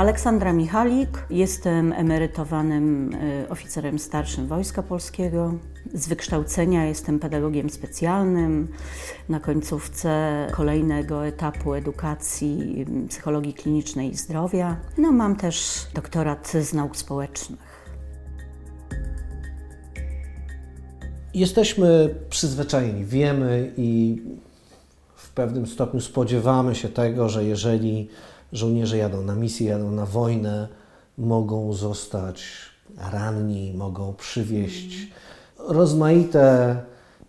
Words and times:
Aleksandra 0.00 0.52
Michalik, 0.52 1.26
jestem 1.30 1.92
emerytowanym 1.92 3.14
y, 3.14 3.48
oficerem 3.48 3.98
starszym 3.98 4.46
Wojska 4.46 4.82
Polskiego. 4.82 5.54
Z 5.94 6.08
wykształcenia 6.08 6.86
jestem 6.86 7.18
pedagogiem 7.18 7.70
specjalnym. 7.70 8.68
Na 9.28 9.40
końcówce 9.40 10.46
kolejnego 10.52 11.26
etapu 11.26 11.74
edukacji 11.74 12.86
psychologii 13.08 13.54
klinicznej 13.54 14.10
i 14.10 14.16
zdrowia. 14.16 14.76
No, 14.98 15.12
mam 15.12 15.36
też 15.36 15.86
doktorat 15.94 16.52
z 16.62 16.72
nauk 16.72 16.96
społecznych. 16.96 17.60
Jesteśmy 21.34 22.14
przyzwyczajeni, 22.30 23.04
wiemy 23.04 23.72
i 23.76 24.22
w 25.14 25.30
pewnym 25.30 25.66
stopniu 25.66 26.00
spodziewamy 26.00 26.74
się 26.74 26.88
tego, 26.88 27.28
że 27.28 27.44
jeżeli 27.44 28.08
żołnierze 28.52 28.96
jadą 28.96 29.22
na 29.22 29.34
misję, 29.34 29.68
jadą 29.68 29.90
na 29.90 30.06
wojnę, 30.06 30.68
mogą 31.18 31.72
zostać 31.72 32.42
ranni, 32.96 33.74
mogą 33.74 34.14
przywieźć 34.14 35.10
rozmaite 35.68 36.76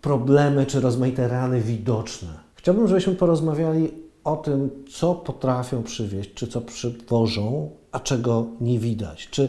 problemy 0.00 0.66
czy 0.66 0.80
rozmaite 0.80 1.28
rany 1.28 1.60
widoczne. 1.60 2.28
Chciałbym, 2.54 2.88
żebyśmy 2.88 3.14
porozmawiali 3.14 3.90
o 4.24 4.36
tym, 4.36 4.70
co 4.90 5.14
potrafią 5.14 5.82
przywieźć, 5.82 6.34
czy 6.34 6.46
co 6.46 6.60
przywożą, 6.60 7.70
a 7.92 8.00
czego 8.00 8.46
nie 8.60 8.78
widać. 8.78 9.28
Czy 9.30 9.48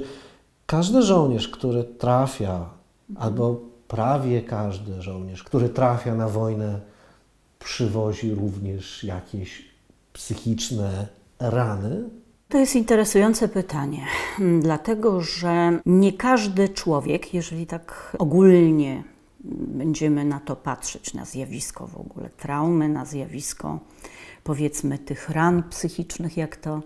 każdy 0.65 1.01
żołnierz, 1.01 1.47
który 1.47 1.83
trafia, 1.83 2.69
albo 3.15 3.61
prawie 3.87 4.41
każdy 4.41 5.01
żołnierz, 5.01 5.43
który 5.43 5.69
trafia 5.69 6.15
na 6.15 6.29
wojnę, 6.29 6.79
przywozi 7.59 8.33
również 8.33 9.03
jakieś 9.03 9.65
psychiczne 10.13 11.07
rany? 11.49 12.09
To 12.49 12.57
jest 12.57 12.75
interesujące 12.75 13.47
pytanie, 13.47 14.05
dlatego 14.61 15.21
że 15.21 15.79
nie 15.85 16.13
każdy 16.13 16.69
człowiek, 16.69 17.33
jeżeli 17.33 17.67
tak 17.67 18.15
ogólnie 18.19 19.03
będziemy 19.67 20.25
na 20.25 20.39
to 20.39 20.55
patrzeć, 20.55 21.13
na 21.13 21.25
zjawisko 21.25 21.87
w 21.87 21.97
ogóle 21.97 22.29
traumy, 22.29 22.89
na 22.89 23.05
zjawisko 23.05 23.79
powiedzmy 24.43 24.97
tych 24.97 25.29
ran 25.29 25.63
psychicznych, 25.63 26.37
jak 26.37 26.55
to 26.55 26.81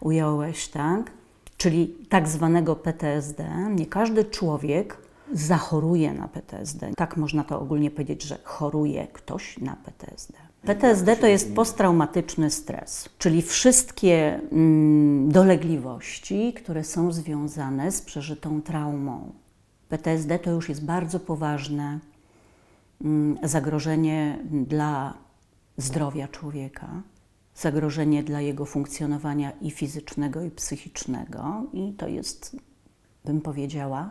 ująłeś, 0.00 0.68
tak? 0.68 1.10
Czyli 1.56 1.96
tak 2.08 2.28
zwanego 2.28 2.76
PTSD, 2.76 3.48
nie 3.70 3.86
każdy 3.86 4.24
człowiek 4.24 4.96
zachoruje 5.32 6.14
na 6.14 6.28
PTSD. 6.28 6.90
Tak 6.96 7.16
można 7.16 7.44
to 7.44 7.60
ogólnie 7.60 7.90
powiedzieć, 7.90 8.22
że 8.22 8.38
choruje 8.44 9.06
ktoś 9.12 9.58
na 9.58 9.76
PTSD. 9.76 10.49
PTSD 10.62 11.16
to 11.16 11.26
jest 11.26 11.54
posttraumatyczny 11.54 12.50
stres, 12.50 13.08
czyli 13.18 13.42
wszystkie 13.42 14.40
mm, 14.52 15.32
dolegliwości, 15.32 16.52
które 16.52 16.84
są 16.84 17.12
związane 17.12 17.92
z 17.92 18.02
przeżytą 18.02 18.62
traumą. 18.62 19.32
PTSD 19.88 20.38
to 20.38 20.50
już 20.50 20.68
jest 20.68 20.84
bardzo 20.84 21.20
poważne 21.20 21.98
mm, 23.00 23.38
zagrożenie 23.42 24.38
dla 24.50 25.14
zdrowia 25.76 26.28
człowieka, 26.28 27.02
zagrożenie 27.54 28.22
dla 28.22 28.40
jego 28.40 28.66
funkcjonowania 28.66 29.50
i 29.50 29.70
fizycznego, 29.70 30.42
i 30.42 30.50
psychicznego, 30.50 31.62
i 31.72 31.92
to 31.92 32.08
jest, 32.08 32.56
bym 33.24 33.40
powiedziała, 33.40 34.10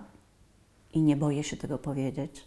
i 0.93 1.01
nie 1.01 1.15
boję 1.15 1.43
się 1.43 1.57
tego 1.57 1.77
powiedzieć, 1.77 2.45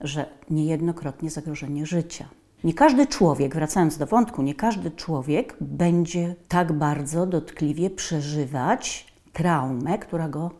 że 0.00 0.26
niejednokrotnie 0.50 1.30
zagrożenie 1.30 1.86
życia. 1.86 2.28
Nie 2.66 2.74
każdy 2.74 3.06
człowiek, 3.06 3.54
wracając 3.54 3.98
do 3.98 4.06
wątku, 4.06 4.42
nie 4.42 4.54
każdy 4.54 4.90
człowiek 4.90 5.56
będzie 5.60 6.34
tak 6.48 6.72
bardzo 6.72 7.26
dotkliwie 7.26 7.90
przeżywać 7.90 9.06
traumę, 9.32 9.98
która 9.98 10.28
go 10.28 10.50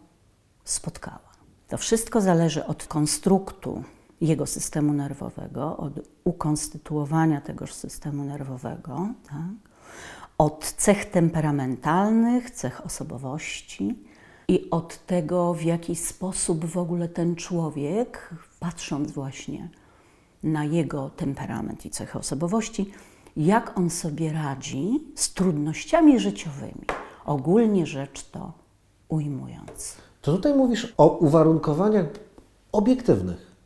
spotkała. 0.65 1.33
To 1.69 1.78
wszystko 1.78 2.21
zależy 2.21 2.67
od 2.67 2.87
konstruktu 2.87 3.83
jego 4.21 4.47
systemu 4.47 4.93
nerwowego, 4.93 5.77
od 5.77 5.93
ukonstytuowania 6.25 7.41
tegoż 7.41 7.75
systemu 7.75 8.25
nerwowego, 8.25 9.09
tak? 9.28 9.71
od 10.38 10.73
cech 10.73 11.05
temperamentalnych, 11.05 12.50
cech 12.50 12.87
osobowości 12.87 13.99
i 14.49 14.71
od 14.71 15.06
tego, 15.06 15.55
w 15.55 15.62
jaki 15.62 15.97
sposób 15.97 16.65
w 16.65 16.78
ogóle 16.78 17.09
ten 17.09 17.37
człowiek, 17.37 18.31
patrząc 18.61 19.12
właśnie 19.12 19.69
na 20.43 20.65
jego 20.65 21.11
temperament 21.17 21.87
i 21.87 21.91
cechy 21.91 22.19
osobowości, 22.19 22.93
jak 23.37 23.79
on 23.79 23.91
sobie 23.91 24.33
radzi 24.33 25.05
z 25.15 25.35
trudnościami 25.35 26.21
życiowymi, 26.21 26.87
ogólnie 27.25 27.87
rzecz 27.87 28.31
to 28.31 28.53
ujmując. 29.09 29.97
To 30.23 30.33
tutaj 30.33 30.55
mówisz 30.55 30.95
o 30.99 31.09
uwarunkowaniach 31.09 32.07
obiektywnych. 32.73 33.57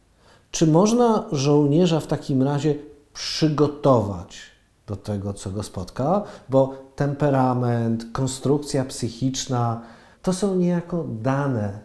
Czy 0.51 0.67
można 0.67 1.25
żołnierza 1.33 2.01
w 2.01 2.07
takim 2.07 2.43
razie 2.43 2.75
przygotować 3.13 4.41
do 4.87 4.97
tego, 4.97 5.35
co 5.35 5.51
go 5.51 5.63
spotka? 5.63 6.23
Bo 6.49 6.75
temperament, 6.97 8.07
konstrukcja 8.13 8.85
psychiczna 8.85 9.83
to 10.23 10.33
są 10.33 10.55
niejako 10.55 11.05
dane, 11.09 11.79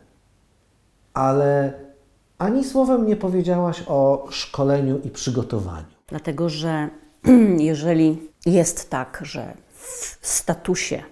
ale 1.13 1.73
ani 2.37 2.63
słowem 2.63 3.07
nie 3.07 3.15
powiedziałaś 3.15 3.83
o 3.87 4.27
szkoleniu 4.29 4.99
i 5.03 5.09
przygotowaniu. 5.09 5.85
Dlatego, 6.07 6.49
że 6.49 6.89
jeżeli 7.57 8.17
jest 8.45 8.89
tak, 8.89 9.21
że 9.23 9.53
w 10.19 10.27
statusie 10.27 11.03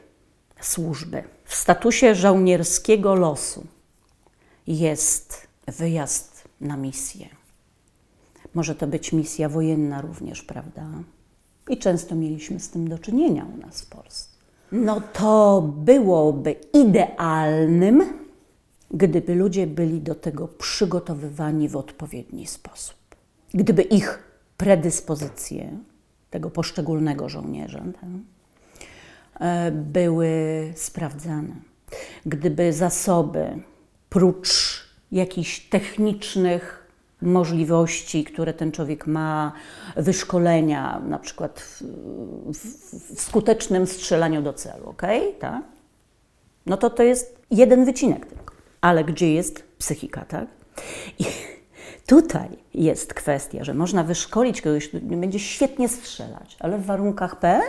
służby, 0.62 1.24
w 1.46 1.56
statusie 1.56 2.16
żołnierskiego 2.16 3.16
losu 3.16 3.64
jest 4.68 5.48
wyjazd 5.68 6.44
na 6.62 6.78
misję, 6.78 7.28
może 8.54 8.76
to 8.76 8.88
być 8.88 9.14
misja 9.14 9.50
wojenna 9.50 10.02
również, 10.02 10.42
prawda? 10.42 10.86
I 11.70 11.78
często 11.78 12.16
mieliśmy 12.16 12.60
z 12.60 12.70
tym 12.70 12.88
do 12.88 13.00
czynienia 13.00 13.46
u 13.56 13.58
nas 13.58 13.82
w 13.82 13.90
Polsce. 13.90 14.30
No 14.72 15.02
to 15.14 15.62
byłoby 15.78 16.56
idealnym, 16.74 18.23
gdyby 18.94 19.36
ludzie 19.36 19.68
byli 19.68 20.02
do 20.02 20.16
tego 20.16 20.48
przygotowywani 20.48 21.70
w 21.70 21.76
odpowiedni 21.76 22.48
sposób. 22.48 22.98
Gdyby 23.54 23.81
ich 23.81 24.24
predyspozycje 24.58 25.78
tego 26.30 26.50
poszczególnego 26.50 27.30
żołnierza 27.30 27.84
tak, 28.02 28.09
e, 29.40 29.72
były 29.72 30.30
sprawdzane. 30.76 31.56
Gdyby 32.26 32.74
zasoby, 32.74 33.59
prócz 34.09 34.84
jakichś 35.12 35.60
technicznych 35.60 36.88
możliwości, 37.22 38.24
które 38.24 38.54
ten 38.54 38.72
człowiek 38.72 39.08
ma, 39.08 39.52
wyszkolenia, 39.96 41.02
na 41.08 41.20
przykład 41.20 41.60
w, 41.60 41.81
w, 42.54 43.16
w 43.16 43.22
skutecznym 43.22 43.88
strzelaniu 43.88 44.42
do 44.42 44.54
celu, 44.54 44.90
ok? 44.90 45.02
Tak? 45.40 45.64
No 46.66 46.78
to 46.78 46.90
to 46.90 47.04
jest 47.04 47.40
jeden 47.52 47.86
wycinek 47.86 48.25
ale 48.84 49.04
gdzie 49.04 49.34
jest 49.34 49.64
psychika, 49.78 50.26
tak? 50.26 50.48
I 51.20 51.26
tutaj 52.08 52.50
jest 52.74 53.14
kwestia, 53.14 53.64
że 53.64 53.74
można 53.74 54.04
wyszkolić 54.04 54.62
kogoś, 54.62 54.90
kto 54.90 55.00
będzie 55.00 55.40
świetnie 55.40 55.90
strzelać, 55.90 56.58
ale 56.60 56.78
w 56.78 56.86
warunkach 56.86 57.40
P, 57.40 57.62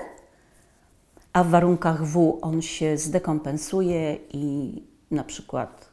a 1.33 1.45
w 1.45 1.51
warunkach 1.51 2.07
W 2.07 2.39
on 2.43 2.63
się 2.63 2.99
zdekompensuje 2.99 4.19
i 4.33 4.83
na 5.11 5.25
przykład 5.25 5.91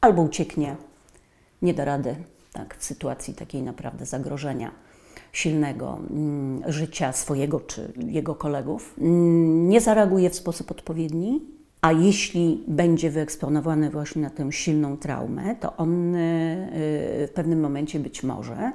albo 0.00 0.22
ucieknie, 0.22 0.76
nie 1.62 1.74
da 1.74 1.84
rady, 1.84 2.16
tak, 2.52 2.76
w 2.76 2.84
sytuacji 2.84 3.34
takiej 3.34 3.62
naprawdę 3.62 4.06
zagrożenia 4.06 4.70
silnego 5.32 5.98
mm, 6.10 6.72
życia 6.72 7.12
swojego 7.12 7.60
czy 7.60 7.92
jego 8.06 8.34
kolegów, 8.34 8.94
mm, 8.98 9.68
nie 9.68 9.80
zareaguje 9.80 10.30
w 10.30 10.34
sposób 10.34 10.70
odpowiedni, 10.70 11.40
a 11.82 11.92
jeśli 11.92 12.64
będzie 12.68 13.10
wyeksponowany 13.10 13.90
właśnie 13.90 14.22
na 14.22 14.30
tę 14.30 14.52
silną 14.52 14.96
traumę, 14.96 15.56
to 15.56 15.76
on 15.76 16.14
y, 16.14 16.18
y, 17.22 17.26
w 17.26 17.30
pewnym 17.34 17.60
momencie 17.60 18.00
być 18.00 18.22
może 18.22 18.72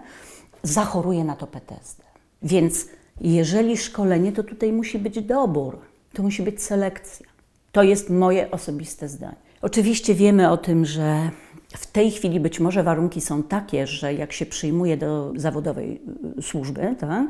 zachoruje 0.63 1.24
na 1.24 1.36
to 1.36 1.48
PTSD. 1.48 2.04
Więc 2.44 2.88
jeżeli 3.21 3.77
szkolenie, 3.77 4.31
to 4.31 4.44
tutaj 4.44 4.74
musi 4.74 5.00
być 5.00 5.21
dobór, 5.21 5.80
to 6.13 6.24
musi 6.24 6.44
być 6.44 6.63
selekcja. 6.63 7.27
To 7.71 7.83
jest 7.83 8.09
moje 8.09 8.51
osobiste 8.51 9.09
zdanie. 9.09 9.36
Oczywiście 9.62 10.15
wiemy 10.15 10.50
o 10.50 10.57
tym, 10.57 10.86
że 10.86 11.31
w 11.69 11.88
tej 11.88 12.12
chwili 12.12 12.39
być 12.39 12.59
może 12.59 12.83
warunki 12.83 13.21
są 13.21 13.44
takie, 13.44 13.88
że 13.88 14.13
jak 14.13 14.33
się 14.33 14.45
przyjmuje 14.45 14.98
do 14.98 15.33
zawodowej 15.36 16.01
y, 16.38 16.42
służby, 16.42 16.95
tak, 17.00 17.27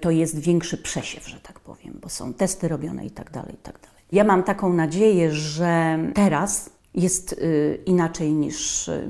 to 0.00 0.10
jest 0.10 0.38
większy 0.38 0.78
przesiew, 0.78 1.28
że 1.28 1.40
tak 1.40 1.60
powiem, 1.60 1.98
bo 2.02 2.08
są 2.08 2.34
testy 2.34 2.68
robione 2.68 3.06
i 3.06 3.10
tak 3.10 3.30
dalej, 3.30 3.54
i 3.54 3.62
tak 3.62 3.74
dalej. 3.80 3.91
Ja 4.12 4.24
mam 4.24 4.42
taką 4.42 4.72
nadzieję, 4.72 5.32
że 5.32 5.98
teraz 6.14 6.70
jest 6.94 7.32
y, 7.32 7.82
inaczej 7.86 8.32
niż 8.32 8.88
y, 8.88 9.06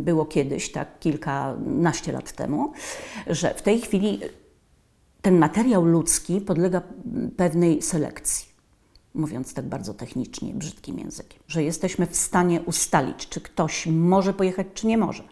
było 0.00 0.26
kiedyś, 0.26 0.72
tak 0.72 0.98
kilkanaście 0.98 2.12
lat 2.12 2.32
temu, 2.32 2.72
że 3.26 3.54
w 3.54 3.62
tej 3.62 3.80
chwili 3.80 4.20
ten 5.22 5.38
materiał 5.38 5.84
ludzki 5.84 6.40
podlega 6.40 6.82
pewnej 7.36 7.82
selekcji. 7.82 8.54
mówiąc 9.14 9.54
tak 9.54 9.64
bardzo 9.64 9.94
technicznie, 9.94 10.54
brzydkim 10.54 10.98
językiem, 10.98 11.40
że 11.48 11.62
jesteśmy 11.62 12.06
w 12.06 12.16
stanie 12.16 12.60
ustalić, 12.60 13.28
czy 13.28 13.40
ktoś 13.40 13.86
może 13.86 14.34
pojechać, 14.34 14.66
czy 14.74 14.86
nie 14.86 14.98
może. 14.98 15.22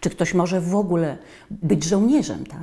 Czy 0.00 0.10
ktoś 0.10 0.34
może 0.34 0.60
w 0.60 0.74
ogóle 0.74 1.18
być 1.50 1.84
żołnierzem, 1.84 2.46
tak? 2.46 2.60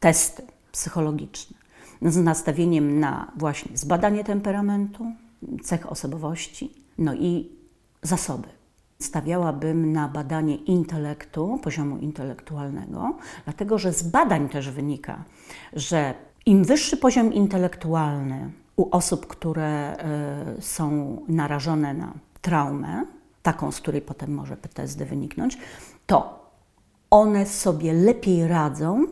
Testy 0.00 0.42
psychologiczne 0.72 1.56
z 2.02 2.16
nastawieniem 2.16 3.00
na 3.00 3.32
właśnie 3.36 3.76
zbadanie 3.76 4.24
temperamentu, 4.24 5.12
cech 5.62 5.92
osobowości, 5.92 6.72
no 6.98 7.14
i 7.14 7.48
zasoby. 8.02 8.48
Stawiałabym 8.98 9.92
na 9.92 10.08
badanie 10.08 10.56
intelektu, 10.56 11.58
poziomu 11.62 11.98
intelektualnego, 11.98 13.16
dlatego 13.44 13.78
że 13.78 13.92
z 13.92 14.02
badań 14.02 14.48
też 14.48 14.70
wynika, 14.70 15.24
że 15.72 16.14
im 16.46 16.64
wyższy 16.64 16.96
poziom 16.96 17.32
intelektualny 17.32 18.52
u 18.76 18.88
osób, 18.90 19.26
które 19.26 19.96
y, 20.58 20.62
są 20.62 21.16
narażone 21.28 21.94
na 21.94 22.12
traumę, 22.40 23.06
taką, 23.42 23.72
z 23.72 23.80
której 23.80 24.02
potem 24.02 24.34
może 24.34 24.56
PTSD 24.56 25.04
wyniknąć, 25.04 25.58
to 26.06 26.42
one 27.10 27.46
sobie 27.46 27.92
lepiej 27.92 28.48
radzą 28.48 29.06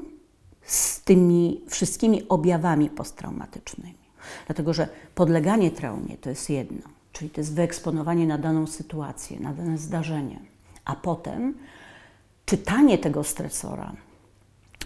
z 0.63 1.01
tymi 1.01 1.65
wszystkimi 1.69 2.29
objawami 2.29 2.91
posttraumatycznymi. 2.91 4.00
Dlatego, 4.47 4.73
że 4.75 4.89
podleganie 5.15 5.71
traumie 5.71 6.17
to 6.17 6.31
jest 6.31 6.51
jedno, 6.51 6.89
czyli 7.13 7.31
to 7.31 7.41
jest 7.41 7.55
wyeksponowanie 7.55 8.27
na 8.27 8.39
daną 8.39 8.67
sytuację, 8.67 9.41
na 9.41 9.53
dane 9.53 9.79
zdarzenie, 9.79 10.41
a 10.85 10.97
potem 10.97 11.55
czytanie 12.47 12.99
tego 12.99 13.25
stresora, 13.25 13.93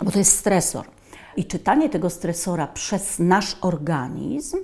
bo 0.04 0.10
to 0.10 0.18
jest 0.18 0.38
stresor, 0.38 0.86
i 1.36 1.44
czytanie 1.44 1.90
tego 1.90 2.10
stresora 2.10 2.66
przez 2.66 3.18
nasz 3.18 3.56
organizm 3.60 4.58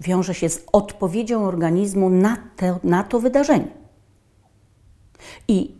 wiąże 0.00 0.34
się 0.34 0.48
z 0.48 0.64
odpowiedzią 0.72 1.44
organizmu 1.44 2.10
na, 2.10 2.36
te, 2.56 2.78
na 2.84 3.04
to 3.04 3.20
wydarzenie. 3.20 3.68
I 5.48 5.74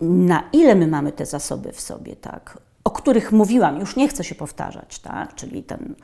na 0.00 0.48
ile 0.52 0.74
my 0.74 0.86
mamy 0.86 1.12
te 1.12 1.26
zasoby 1.26 1.72
w 1.72 1.80
sobie, 1.80 2.16
tak? 2.16 2.58
o 2.84 2.90
których 2.90 3.32
mówiłam, 3.32 3.80
już 3.80 3.96
nie 3.96 4.08
chcę 4.08 4.24
się 4.24 4.34
powtarzać, 4.34 4.98
tak? 4.98 5.34
czyli 5.34 5.62
ten 5.62 5.94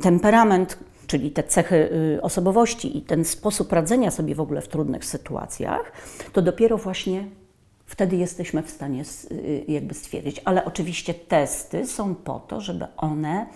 temperament, 0.00 0.78
czyli 1.08 1.30
te 1.30 1.42
cechy 1.42 1.76
y, 2.16 2.22
osobowości 2.22 2.98
i 2.98 3.02
ten 3.02 3.24
sposób 3.24 3.72
radzenia 3.72 4.10
sobie 4.10 4.34
w 4.34 4.40
ogóle 4.40 4.60
w 4.60 4.68
trudnych 4.68 5.04
sytuacjach, 5.04 5.92
to 6.32 6.42
dopiero 6.42 6.78
właśnie 6.78 7.24
wtedy 7.86 8.16
jesteśmy 8.16 8.62
w 8.62 8.70
stanie 8.70 9.04
y, 9.30 9.64
jakby 9.68 9.94
stwierdzić. 9.94 10.40
Ale 10.44 10.64
oczywiście 10.64 11.14
testy 11.14 11.86
są 11.86 12.14
po 12.14 12.40
to, 12.40 12.60
żeby 12.60 12.86
one 12.96 13.46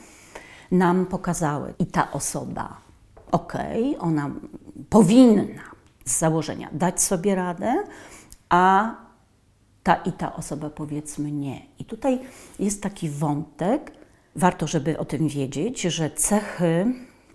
nam 0.71 1.07
pokazały 1.07 1.75
i 1.79 1.87
ta 1.87 2.13
osoba, 2.13 2.77
okej, 3.33 3.97
okay, 3.97 4.09
ona 4.09 4.31
powinna 4.91 5.63
z 6.05 6.19
założenia 6.19 6.69
dać 6.73 7.03
sobie 7.03 7.35
radę, 7.35 7.85
a 8.49 8.95
ta 9.83 9.95
i 9.95 10.13
ta 10.13 10.37
osoba 10.37 10.71
powiedzmy 10.71 11.33
nie. 11.33 11.61
I 11.79 11.85
tutaj 11.85 12.19
jest 12.59 12.83
taki 12.83 13.09
wątek, 13.09 13.93
warto, 14.37 14.67
żeby 14.67 14.99
o 14.99 15.05
tym 15.05 15.29
wiedzieć, 15.29 15.83
że 15.83 16.11
cechy 16.11 16.95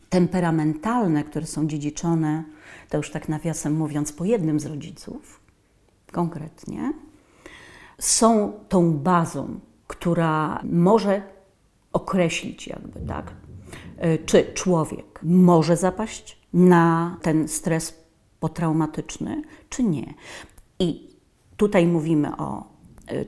temperamentalne, 0.10 1.24
które 1.24 1.46
są 1.46 1.68
dziedziczone, 1.68 2.44
to 2.90 2.98
już 2.98 3.12
tak 3.12 3.30
nawiasem 3.30 3.76
mówiąc, 3.76 4.14
po 4.14 4.26
jednym 4.26 4.60
z 4.60 4.66
rodziców, 4.66 5.40
konkretnie, 6.12 6.94
są 8.00 8.54
tą 8.70 8.94
bazą, 8.94 9.60
która 9.88 10.62
może 10.64 11.22
określić 11.94 12.68
jakby, 12.68 13.00
tak, 13.00 13.32
y, 14.06 14.26
czy 14.26 14.54
człowiek 14.54 15.20
może 15.24 15.78
zapaść 15.78 16.38
na 16.54 17.18
ten 17.22 17.48
stres 17.48 18.04
potraumatyczny, 18.40 19.42
czy 19.70 19.84
nie. 19.84 20.14
I 20.80 21.10
tutaj 21.58 21.88
mówimy 21.88 22.38
o 22.38 22.77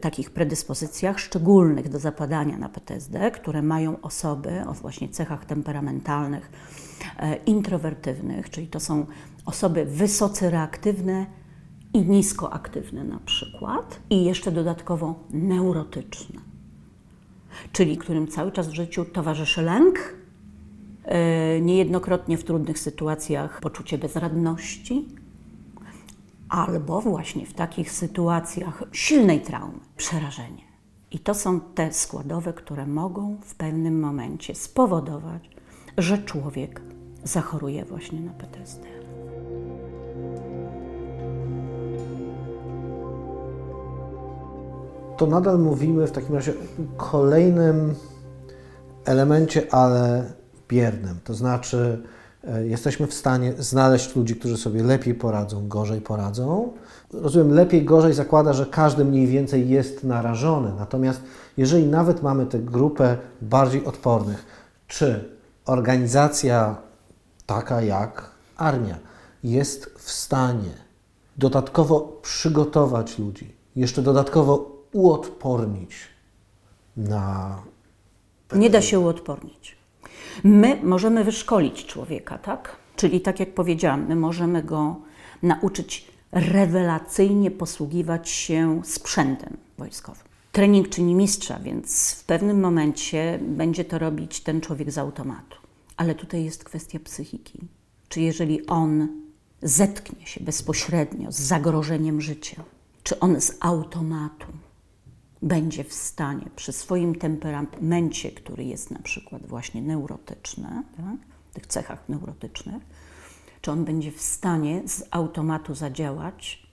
takich 0.01 0.29
predyspozycjach 0.29 1.19
szczególnych 1.19 1.89
do 1.89 1.99
zapadania 1.99 2.57
na 2.57 2.69
PTSD, 2.69 3.31
które 3.31 3.61
mają 3.61 4.01
osoby 4.01 4.63
o 4.67 4.73
właśnie 4.73 5.09
cechach 5.09 5.45
temperamentalnych, 5.45 6.51
y, 6.51 7.35
introwertywnych, 7.45 8.49
czyli 8.49 8.67
to 8.67 8.79
są 8.79 9.05
osoby 9.45 9.85
wysoce 9.85 10.49
reaktywne, 10.49 11.25
i 11.93 12.01
niskoaktywne 12.01 13.03
na 13.03 13.19
przykład, 13.25 13.99
i 14.09 14.23
jeszcze 14.25 14.51
dodatkowo 14.51 15.15
neurotyczne, 15.29 16.41
czyli 17.71 17.97
którym 17.97 18.27
cały 18.27 18.51
czas 18.51 18.67
w 18.67 18.73
życiu 18.73 19.05
towarzyszy 19.05 19.61
lęk, 19.61 20.15
yy, 21.05 21.61
niejednokrotnie 21.61 22.37
w 22.37 22.43
trudnych 22.43 22.79
sytuacjach 22.79 23.59
poczucie 23.59 23.97
bezradności, 23.97 25.07
albo 26.49 27.01
właśnie 27.01 27.45
w 27.45 27.53
takich 27.53 27.91
sytuacjach 27.91 28.83
silnej 28.91 29.41
traumy, 29.41 29.79
przerażenie. 29.97 30.63
I 31.11 31.19
to 31.19 31.33
są 31.33 31.59
te 31.59 31.93
składowe, 31.93 32.53
które 32.53 32.85
mogą 32.85 33.37
w 33.45 33.55
pewnym 33.55 33.99
momencie 33.99 34.55
spowodować, 34.55 35.49
że 35.97 36.17
człowiek 36.17 36.81
zachoruje 37.23 37.85
właśnie 37.85 38.19
na 38.19 38.31
PTSD. 38.31 38.99
to 45.19 45.27
nadal 45.27 45.59
mówimy 45.59 46.07
w 46.07 46.11
takim 46.11 46.35
razie 46.35 46.51
o 46.51 46.55
kolejnym 46.97 47.95
elemencie, 49.05 49.73
ale 49.73 50.33
biernym. 50.67 51.19
To 51.23 51.33
znaczy, 51.33 52.03
jesteśmy 52.63 53.07
w 53.07 53.13
stanie 53.13 53.53
znaleźć 53.59 54.15
ludzi, 54.15 54.35
którzy 54.35 54.57
sobie 54.57 54.83
lepiej 54.83 55.15
poradzą, 55.15 55.67
gorzej 55.67 56.01
poradzą. 56.01 56.73
Rozumiem, 57.13 57.53
lepiej, 57.53 57.85
gorzej 57.85 58.13
zakłada, 58.13 58.53
że 58.53 58.65
każdy 58.65 59.05
mniej 59.05 59.27
więcej 59.27 59.69
jest 59.69 60.03
narażony. 60.03 60.73
Natomiast 60.77 61.21
jeżeli 61.57 61.85
nawet 61.85 62.23
mamy 62.23 62.45
tę 62.45 62.59
grupę 62.59 63.17
bardziej 63.41 63.85
odpornych, 63.85 64.45
czy 64.87 65.29
organizacja 65.65 66.75
taka 67.45 67.81
jak 67.81 68.31
armia 68.57 68.97
jest 69.43 69.85
w 69.97 70.11
stanie 70.11 70.73
dodatkowo 71.37 72.19
przygotować 72.21 73.19
ludzi, 73.19 73.53
jeszcze 73.75 74.01
dodatkowo 74.01 74.71
uodpornić 74.91 75.95
na. 76.97 77.55
Nie 78.55 78.69
da 78.69 78.81
się 78.81 78.99
uodpornić. 78.99 79.78
My 80.43 80.79
możemy 80.83 81.23
wyszkolić 81.23 81.85
człowieka, 81.85 82.37
tak? 82.37 82.75
Czyli 82.95 83.21
tak 83.21 83.39
jak 83.39 83.53
powiedziałam, 83.53 84.07
my 84.07 84.15
możemy 84.15 84.63
go 84.63 84.95
nauczyć 85.43 86.07
rewelacyjnie 86.31 87.51
posługiwać 87.51 88.29
się 88.29 88.81
sprzętem 88.83 89.57
wojskowym. 89.77 90.23
Trening 90.51 90.89
czyni 90.89 91.15
mistrza, 91.15 91.59
więc 91.59 92.11
w 92.13 92.23
pewnym 92.23 92.59
momencie 92.59 93.39
będzie 93.41 93.85
to 93.85 93.99
robić 93.99 94.39
ten 94.39 94.61
człowiek 94.61 94.91
z 94.91 94.97
automatu. 94.97 95.57
Ale 95.97 96.15
tutaj 96.15 96.43
jest 96.43 96.63
kwestia 96.63 96.99
psychiki. 96.99 97.59
Czy 98.09 98.21
jeżeli 98.21 98.65
on 98.67 99.07
zetknie 99.61 100.25
się 100.27 100.43
bezpośrednio 100.43 101.31
z 101.31 101.39
zagrożeniem 101.39 102.21
życia, 102.21 102.63
czy 103.03 103.19
on 103.19 103.41
z 103.41 103.57
automatu 103.59 104.47
będzie 105.41 105.83
w 105.83 105.93
stanie 105.93 106.45
przy 106.55 106.71
swoim 106.71 107.15
temperamencie, 107.15 108.31
który 108.31 108.63
jest 108.63 108.91
na 108.91 108.99
przykład 108.99 109.45
właśnie 109.45 109.81
neurotyczny, 109.81 110.83
tak? 110.97 111.15
tych 111.53 111.67
cechach 111.67 112.09
neurotycznych, 112.09 112.83
czy 113.61 113.71
on 113.71 113.85
będzie 113.85 114.11
w 114.11 114.21
stanie 114.21 114.81
z 114.85 115.03
automatu 115.11 115.75
zadziałać, 115.75 116.67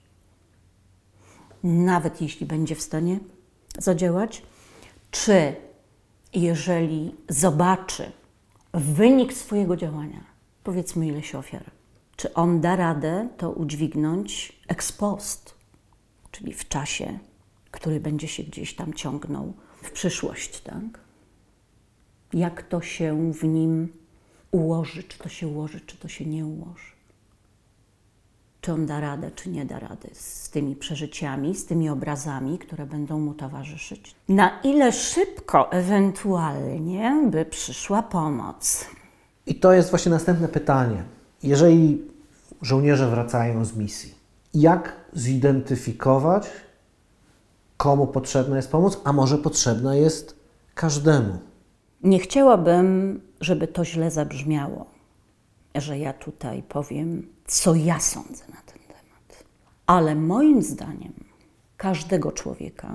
nawet 1.62 2.22
jeśli 2.22 2.46
będzie 2.46 2.74
w 2.74 2.82
stanie 2.82 3.20
zadziałać, 3.78 4.42
czy 5.10 5.56
jeżeli 6.34 7.14
zobaczy 7.28 8.12
wynik 8.74 9.32
swojego 9.32 9.76
działania, 9.76 10.24
powiedzmy 10.64 11.06
ileś 11.06 11.34
ofiar, 11.34 11.70
czy 12.16 12.34
on 12.34 12.60
da 12.60 12.76
radę 12.76 13.28
to 13.36 13.50
udźwignąć 13.50 14.60
ex 14.68 14.92
post, 14.92 15.54
czyli 16.30 16.52
w 16.52 16.68
czasie 16.68 17.18
który 17.76 18.00
będzie 18.00 18.28
się 18.28 18.42
gdzieś 18.42 18.74
tam 18.74 18.94
ciągnął 18.94 19.52
w 19.82 19.90
przyszłość, 19.90 20.60
tak? 20.60 21.00
Jak 22.32 22.62
to 22.62 22.80
się 22.80 23.32
w 23.32 23.44
nim 23.44 23.88
ułoży, 24.50 25.02
czy 25.02 25.18
to 25.18 25.28
się 25.28 25.48
ułoży, 25.48 25.80
czy 25.80 25.96
to 25.96 26.08
się 26.08 26.26
nie 26.26 26.46
ułoży. 26.46 26.92
Czy 28.60 28.72
on 28.72 28.86
da 28.86 29.00
radę, 29.00 29.30
czy 29.30 29.50
nie 29.50 29.64
da 29.64 29.78
rady 29.78 30.08
z 30.12 30.50
tymi 30.50 30.76
przeżyciami, 30.76 31.54
z 31.54 31.66
tymi 31.66 31.88
obrazami, 31.88 32.58
które 32.58 32.86
będą 32.86 33.20
mu 33.20 33.34
towarzyszyć. 33.34 34.14
Na 34.28 34.60
ile 34.64 34.92
szybko 34.92 35.72
ewentualnie 35.72 37.28
by 37.30 37.44
przyszła 37.44 38.02
pomoc? 38.02 38.86
I 39.46 39.54
to 39.54 39.72
jest 39.72 39.90
właśnie 39.90 40.10
następne 40.10 40.48
pytanie. 40.48 41.02
Jeżeli 41.42 42.02
żołnierze 42.62 43.10
wracają 43.10 43.64
z 43.64 43.76
misji, 43.76 44.14
jak 44.54 44.96
zidentyfikować 45.12 46.48
komu 47.76 48.06
potrzebna 48.06 48.56
jest 48.56 48.70
pomoc, 48.70 49.00
a 49.04 49.12
może 49.12 49.38
potrzebna 49.38 49.94
jest 49.94 50.36
każdemu. 50.74 51.38
Nie 52.02 52.18
chciałabym, 52.18 53.20
żeby 53.40 53.68
to 53.68 53.84
źle 53.84 54.10
zabrzmiało, 54.10 54.86
że 55.74 55.98
ja 55.98 56.12
tutaj 56.12 56.62
powiem, 56.62 57.26
co 57.46 57.74
ja 57.74 58.00
sądzę 58.00 58.44
na 58.48 58.60
ten 58.66 58.78
temat. 58.88 59.44
Ale 59.86 60.14
moim 60.14 60.62
zdaniem 60.62 61.12
każdego 61.76 62.32
człowieka 62.32 62.94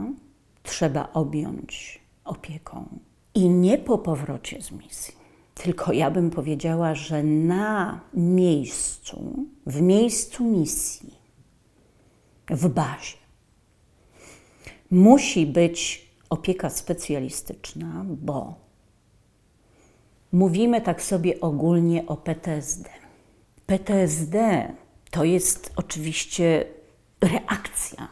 trzeba 0.63 1.09
objąć 1.13 2.01
opieką 2.23 2.99
i 3.35 3.49
nie 3.49 3.77
po 3.77 3.97
powrocie 3.97 4.61
z 4.61 4.71
misji. 4.71 5.21
Tylko 5.53 5.93
ja 5.93 6.11
bym 6.11 6.29
powiedziała, 6.29 6.95
że 6.95 7.23
na 7.23 8.01
miejscu, 8.13 9.45
w 9.65 9.81
miejscu 9.81 10.43
misji, 10.43 11.15
w 12.49 12.67
bazie, 12.67 13.20
musi 14.91 15.45
być 15.45 16.07
opieka 16.29 16.69
specjalistyczna, 16.69 18.05
bo 18.07 18.55
mówimy 20.31 20.81
tak 20.81 21.01
sobie 21.01 21.41
ogólnie 21.41 22.05
o 22.07 22.17
PTSD. 22.17 22.89
PTSD 23.65 24.67
to 25.11 25.23
jest 25.23 25.73
oczywiście 25.75 26.65
reakcja 27.21 28.07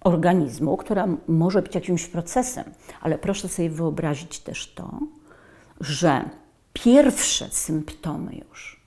organizmu, 0.00 0.76
która 0.76 1.08
może 1.28 1.62
być 1.62 1.74
jakimś 1.74 2.06
procesem, 2.06 2.64
ale 3.00 3.18
proszę 3.18 3.48
sobie 3.48 3.70
wyobrazić 3.70 4.38
też 4.38 4.74
to, 4.74 4.98
że 5.80 6.30
pierwsze 6.72 7.48
symptomy 7.50 8.34
już, 8.48 8.80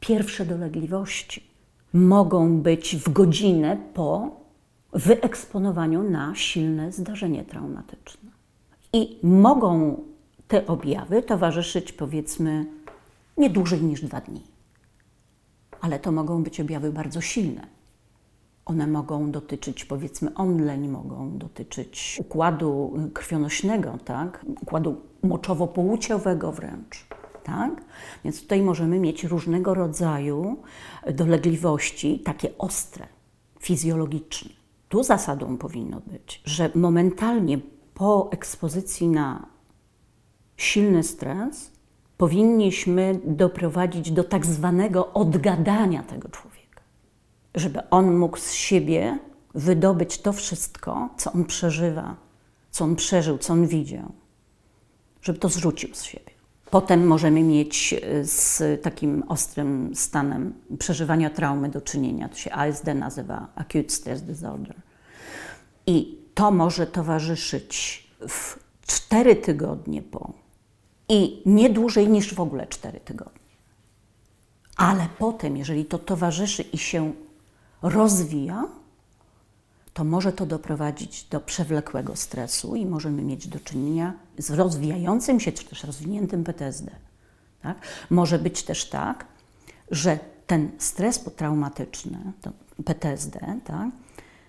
pierwsze 0.00 0.44
dolegliwości 0.44 1.44
mogą 1.92 2.60
być 2.60 2.96
w 2.96 3.12
godzinę 3.12 3.76
po 3.94 4.30
wyeksponowaniu 4.94 6.02
na 6.02 6.34
silne 6.34 6.92
zdarzenie 6.92 7.44
traumatyczne. 7.44 8.30
I 8.92 9.18
mogą 9.22 10.00
te 10.48 10.66
objawy 10.66 11.22
towarzyszyć 11.22 11.92
powiedzmy 11.92 12.66
nie 13.36 13.50
dłużej 13.50 13.82
niż 13.82 14.02
dwa 14.02 14.20
dni. 14.20 14.42
Ale 15.80 15.98
to 15.98 16.12
mogą 16.12 16.42
być 16.42 16.60
objawy 16.60 16.92
bardzo 16.92 17.20
silne. 17.20 17.66
One 18.64 18.86
mogą 18.86 19.30
dotyczyć, 19.30 19.84
powiedzmy, 19.84 20.34
omdleń, 20.34 20.88
mogą 20.88 21.38
dotyczyć 21.38 22.16
układu 22.20 22.98
krwionośnego, 23.14 23.98
tak? 24.04 24.46
układu 24.62 25.00
moczowo-płciowego 25.24 26.52
wręcz. 26.52 27.06
Tak? 27.44 27.84
Więc 28.24 28.42
tutaj 28.42 28.62
możemy 28.62 28.98
mieć 28.98 29.24
różnego 29.24 29.74
rodzaju 29.74 30.56
dolegliwości, 31.14 32.18
takie 32.18 32.58
ostre, 32.58 33.06
fizjologiczne. 33.60 34.63
Tu 34.94 35.02
zasadą 35.02 35.56
powinno 35.56 36.00
być, 36.06 36.42
że 36.44 36.70
momentalnie 36.74 37.58
po 37.94 38.28
ekspozycji 38.32 39.08
na 39.08 39.46
silny 40.56 41.02
stres 41.02 41.70
powinniśmy 42.16 43.20
doprowadzić 43.24 44.10
do 44.10 44.24
tak 44.24 44.46
zwanego 44.46 45.12
odgadania 45.12 46.02
tego 46.02 46.28
człowieka, 46.28 46.80
żeby 47.54 47.90
on 47.90 48.16
mógł 48.16 48.36
z 48.36 48.52
siebie 48.52 49.18
wydobyć 49.54 50.18
to 50.18 50.32
wszystko, 50.32 51.08
co 51.16 51.32
on 51.32 51.44
przeżywa, 51.44 52.16
co 52.70 52.84
on 52.84 52.96
przeżył, 52.96 53.38
co 53.38 53.52
on 53.52 53.66
widział, 53.66 54.12
żeby 55.22 55.38
to 55.38 55.48
zrzucił 55.48 55.94
z 55.94 56.02
siebie. 56.02 56.30
Potem 56.70 57.06
możemy 57.06 57.42
mieć 57.42 57.94
e, 58.02 58.24
z 58.24 58.62
takim 58.82 59.22
ostrym 59.28 59.90
stanem 59.94 60.54
przeżywania 60.78 61.30
traumy 61.30 61.68
do 61.68 61.80
czynienia. 61.80 62.28
To 62.28 62.36
się 62.36 62.52
ASD 62.52 62.86
nazywa 62.94 63.48
Acute 63.54 63.88
Stress 63.88 64.22
Disorder. 64.22 64.83
I 65.86 66.18
to 66.34 66.50
może 66.50 66.86
towarzyszyć 66.86 68.04
w 68.28 68.58
4 68.86 69.36
tygodnie 69.36 70.02
po 70.02 70.32
i 71.08 71.42
nie 71.46 71.70
dłużej 71.70 72.08
niż 72.08 72.34
w 72.34 72.40
ogóle 72.40 72.66
4 72.66 73.00
tygodnie. 73.00 73.44
Ale 74.76 75.08
potem, 75.18 75.56
jeżeli 75.56 75.84
to 75.84 75.98
towarzyszy 75.98 76.62
i 76.62 76.78
się 76.78 77.12
rozwija, 77.82 78.64
to 79.94 80.04
może 80.04 80.32
to 80.32 80.46
doprowadzić 80.46 81.24
do 81.24 81.40
przewlekłego 81.40 82.16
stresu 82.16 82.76
i 82.76 82.86
możemy 82.86 83.22
mieć 83.22 83.48
do 83.48 83.60
czynienia 83.60 84.12
z 84.38 84.50
rozwijającym 84.50 85.40
się, 85.40 85.52
czy 85.52 85.64
też 85.64 85.84
rozwiniętym 85.84 86.44
PTSD. 86.44 86.90
Tak? 87.62 87.76
Może 88.10 88.38
być 88.38 88.62
też 88.62 88.88
tak, 88.90 89.26
że 89.90 90.18
ten 90.46 90.70
stres 90.78 91.18
potraumatyczny, 91.18 92.18
PTSD, 92.84 93.40
tak, 93.64 93.88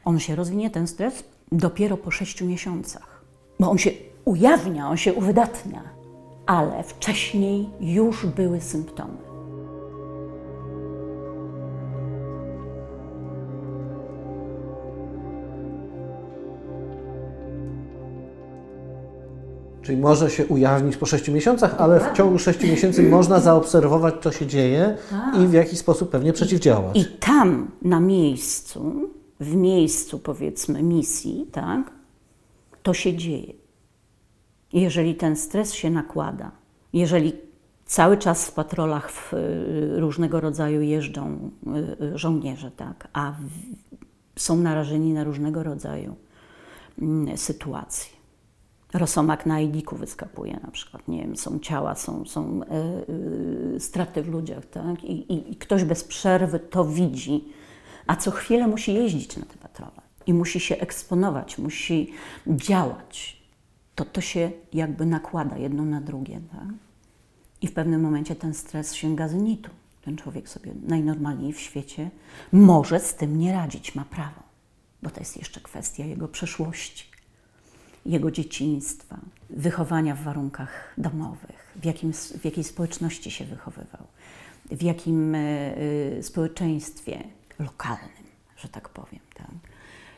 on 0.05 0.19
się 0.19 0.35
rozwinie, 0.35 0.69
ten 0.69 0.87
stres, 0.87 1.23
dopiero 1.51 1.97
po 1.97 2.11
6 2.11 2.41
miesiącach. 2.41 3.21
Bo 3.59 3.71
on 3.71 3.77
się 3.77 3.91
ujawnia, 4.25 4.89
on 4.89 4.97
się 4.97 5.13
uwydatnia, 5.13 5.81
ale 6.45 6.83
wcześniej 6.83 7.69
już 7.79 8.25
były 8.25 8.61
symptomy. 8.61 9.17
Czyli 19.81 19.97
może 19.97 20.29
się 20.29 20.45
ujawnić 20.47 20.97
po 20.97 21.05
6 21.05 21.27
miesiącach, 21.27 21.75
ale 21.77 21.99
w 21.99 22.17
ciągu 22.17 22.39
6 22.39 22.63
miesięcy 22.63 23.03
można 23.17 23.39
zaobserwować, 23.39 24.15
co 24.21 24.31
się 24.31 24.47
dzieje 24.47 24.97
i 25.43 25.47
w 25.47 25.53
jaki 25.53 25.77
sposób 25.77 26.09
pewnie 26.09 26.33
przeciwdziałać. 26.33 26.97
I 26.97 27.05
tam 27.05 27.71
na 27.81 27.99
miejscu, 27.99 29.09
w 29.39 29.55
miejscu 29.55 30.19
powiedzmy 30.19 30.83
misji, 30.83 31.47
tak, 31.51 31.91
to 32.83 32.93
się 32.93 33.13
dzieje. 33.13 33.53
Jeżeli 34.73 35.15
ten 35.15 35.35
stres 35.35 35.73
się 35.73 35.89
nakłada, 35.89 36.51
jeżeli 36.93 37.33
cały 37.85 38.17
czas 38.17 38.47
w 38.47 38.53
patrolach 38.53 39.11
w 39.11 39.33
y, 39.33 39.99
różnego 39.99 40.39
rodzaju 40.39 40.81
jeżdżą 40.81 41.51
y, 41.99 42.05
y, 42.05 42.17
żołnierze, 42.17 42.71
tak, 42.71 43.07
a 43.13 43.33
są 44.35 44.55
narażeni 44.55 45.13
na 45.13 45.23
różnego 45.23 45.63
rodzaju 45.63 46.15
mm, 47.01 47.37
sytuacje 47.37 48.15
rosomak 48.97 49.45
na 49.45 49.55
Aidiku 49.55 49.95
wyskakuje 49.95 50.59
na 50.63 50.71
przykład, 50.71 51.07
nie 51.07 51.21
wiem, 51.21 51.35
są 51.35 51.59
ciała, 51.59 51.95
są, 51.95 52.25
są 52.25 52.61
e, 52.63 52.67
e, 53.75 53.79
straty 53.79 54.23
w 54.23 54.27
ludziach, 54.27 54.65
tak? 54.65 55.03
I, 55.03 55.51
I, 55.51 55.55
ktoś 55.55 55.83
bez 55.83 56.03
przerwy 56.03 56.59
to 56.59 56.85
widzi, 56.85 57.43
a 58.07 58.15
co 58.15 58.31
chwilę 58.31 58.67
musi 58.67 58.93
jeździć 58.93 59.37
na 59.37 59.45
te 59.45 59.57
patrole 59.57 60.01
i 60.27 60.33
musi 60.33 60.59
się 60.59 60.77
eksponować, 60.77 61.57
musi 61.57 62.13
działać. 62.47 63.45
To 63.95 64.05
to 64.05 64.21
się 64.21 64.51
jakby 64.73 65.05
nakłada 65.05 65.57
jedno 65.57 65.85
na 65.85 66.01
drugie, 66.01 66.41
tak? 66.51 66.67
I 67.61 67.67
w 67.67 67.73
pewnym 67.73 68.01
momencie 68.01 68.35
ten 68.35 68.53
stres 68.53 68.93
sięga 68.93 69.27
zenitu. 69.27 69.69
Ten 70.01 70.17
człowiek 70.17 70.49
sobie 70.49 70.71
najnormalniej 70.87 71.53
w 71.53 71.59
świecie 71.59 72.09
może 72.51 72.99
z 72.99 73.15
tym 73.15 73.37
nie 73.37 73.53
radzić, 73.53 73.95
ma 73.95 74.05
prawo, 74.05 74.43
bo 75.03 75.09
to 75.09 75.19
jest 75.19 75.37
jeszcze 75.37 75.61
kwestia 75.61 76.05
jego 76.05 76.27
przeszłości 76.27 77.15
jego 78.05 78.31
dzieciństwa, 78.31 79.17
wychowania 79.49 80.15
w 80.15 80.23
warunkach 80.23 80.93
domowych, 80.97 81.73
w, 81.75 81.85
jakim, 81.85 82.13
w 82.13 82.45
jakiej 82.45 82.63
społeczności 82.63 83.31
się 83.31 83.45
wychowywał, 83.45 84.07
w 84.71 84.83
jakim 84.83 85.35
y, 85.35 86.19
społeczeństwie 86.21 87.23
lokalnym, 87.59 88.25
że 88.57 88.69
tak 88.69 88.89
powiem. 88.89 89.21
Tak? 89.33 89.47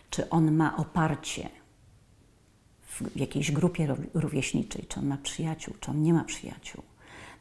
Czy 0.10 0.29
on 0.29 0.51
ma 0.51 0.77
oparcie 0.77 1.50
w 2.88 3.15
jakiejś 3.15 3.51
grupie 3.51 3.96
rówieśniczej, 4.13 4.86
czy 4.88 5.00
on 5.00 5.08
ma 5.08 5.17
przyjaciół, 5.17 5.74
czy 5.79 5.91
on 5.91 6.01
nie 6.01 6.13
ma 6.13 6.24
przyjaciół. 6.24 6.84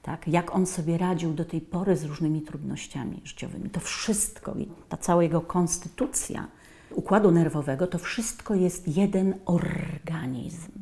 Tak? 0.03 0.29
Jak 0.29 0.55
on 0.55 0.67
sobie 0.67 0.99
radził 0.99 1.35
do 1.35 1.45
tej 1.45 1.61
pory 1.61 1.97
z 1.97 2.05
różnymi 2.05 2.43
trudnościami 2.43 3.21
życiowymi. 3.25 3.71
To 3.71 3.81
wszystko, 3.81 4.55
ta 4.89 4.97
cała 4.97 5.23
jego 5.23 5.41
konstytucja 5.41 6.49
układu 6.91 7.31
nerwowego, 7.31 7.87
to 7.87 7.99
wszystko 7.99 8.55
jest 8.55 8.97
jeden 8.97 9.35
organizm. 9.45 10.73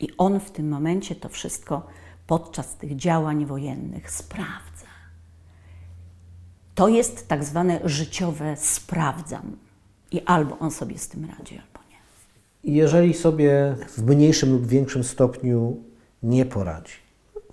I 0.00 0.08
on 0.18 0.40
w 0.40 0.50
tym 0.50 0.68
momencie 0.68 1.14
to 1.14 1.28
wszystko 1.28 1.86
podczas 2.26 2.76
tych 2.76 2.96
działań 2.96 3.46
wojennych 3.46 4.10
sprawdza. 4.10 4.71
To 6.74 6.88
jest 6.88 7.28
tak 7.28 7.44
zwane 7.44 7.80
życiowe 7.84 8.56
sprawdzam. 8.56 9.56
I 10.10 10.20
albo 10.20 10.58
on 10.58 10.70
sobie 10.70 10.98
z 10.98 11.08
tym 11.08 11.24
radzi, 11.38 11.54
albo 11.58 11.88
nie. 11.90 11.96
Jeżeli 12.74 13.14
sobie 13.14 13.76
w 13.96 14.02
mniejszym 14.02 14.52
lub 14.52 14.66
większym 14.66 15.04
stopniu 15.04 15.76
nie 16.22 16.44
poradzi, 16.46 16.94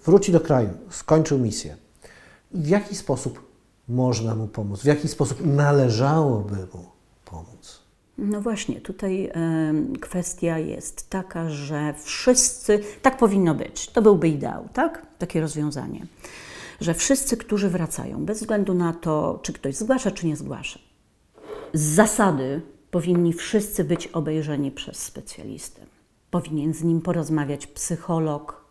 wróci 0.06 0.32
do 0.32 0.40
kraju, 0.40 0.70
skończył 0.90 1.40
misję, 1.40 1.78
w 2.52 2.68
jaki 2.68 2.96
sposób 2.96 3.50
można 3.88 4.36
mu 4.36 4.48
pomóc? 4.48 4.82
W 4.82 4.86
jaki 4.86 5.08
sposób 5.08 5.46
należałoby 5.46 6.56
mu 6.56 6.86
pomóc? 7.26 7.80
No 8.18 8.42
właśnie, 8.42 8.82
tutaj 8.82 9.32
y, 9.96 10.00
kwestia 10.00 10.58
jest 10.58 11.10
taka, 11.10 11.50
że 11.50 11.94
wszyscy, 12.04 12.80
tak 13.02 13.18
powinno 13.18 13.56
być, 13.56 13.88
to 13.88 14.02
byłby 14.02 14.30
ideał, 14.30 14.68
tak? 14.74 15.06
Takie 15.18 15.42
rozwiązanie, 15.42 16.06
że 16.82 16.94
wszyscy, 16.94 17.38
którzy 17.38 17.70
wracają, 17.70 18.26
bez 18.26 18.40
względu 18.40 18.74
na 18.74 18.94
to, 18.94 19.40
czy 19.44 19.54
ktoś 19.54 19.76
zgłasza, 19.76 20.12
czy 20.12 20.28
nie 20.28 20.36
zgłasza, 20.36 20.80
z 21.74 21.82
zasady 21.82 22.62
powinni 22.92 23.34
wszyscy 23.34 23.84
być 23.84 24.08
obejrzeni 24.08 24.72
przez 24.72 24.98
specjalistę. 24.98 25.82
Powinien 26.32 26.74
z 26.74 26.84
nim 26.84 27.02
porozmawiać 27.02 27.68
psycholog, 27.68 28.66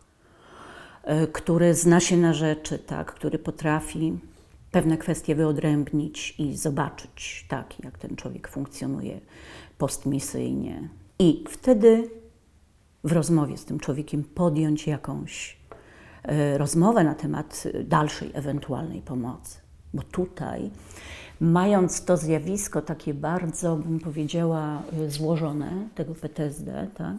y, 1.23 1.27
który 1.27 1.73
zna 1.73 1.99
się 1.99 2.17
na 2.17 2.33
rzeczy, 2.33 2.79
tak, 2.79 3.13
który 3.13 3.39
potrafi 3.39 4.19
pewne 4.71 4.97
kwestie 4.97 5.35
wyodrębnić 5.35 6.35
i 6.39 6.57
zobaczyć, 6.57 7.45
tak, 7.49 7.83
jak 7.83 7.97
ten 7.97 8.15
człowiek 8.15 8.47
funkcjonuje 8.47 9.21
postmisyjnie. 9.77 10.89
I 11.19 11.43
wtedy 11.49 12.09
w 13.03 13.11
rozmowie 13.11 13.57
z 13.57 13.65
tym 13.65 13.79
człowiekiem 13.79 14.23
podjąć 14.23 14.87
jakąś 14.87 15.58
rozmowę 16.57 17.03
na 17.03 17.15
temat 17.15 17.63
dalszej 17.83 18.31
ewentualnej 18.33 19.01
pomocy. 19.01 19.59
Bo 19.93 20.03
tutaj, 20.03 20.71
mając 21.39 22.05
to 22.05 22.17
zjawisko 22.17 22.81
takie 22.81 23.13
bardzo, 23.13 23.75
bym 23.75 23.99
powiedziała, 23.99 24.81
y, 24.99 25.11
złożone, 25.11 25.87
tego 25.95 26.15
PTSD, 26.15 26.87
tak, 26.95 27.15